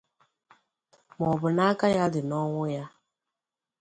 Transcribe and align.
maọbụ 1.19 1.47
nà 1.55 1.63
aka 1.71 1.87
ya 1.97 2.05
dị 2.13 2.21
n'ọnwụ 2.27 2.63
ya 2.75 2.85